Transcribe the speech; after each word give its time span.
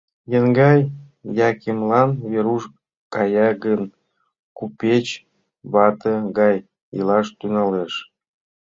Еҥгай, 0.37 0.79
Якимлан 1.49 2.09
Веруш 2.29 2.63
кая 3.13 3.49
гын, 3.63 3.81
купеч 4.57 5.07
вате 5.73 6.13
гай 6.37 6.55
илаш 6.97 7.27
тӱҥалеш. 7.39 7.93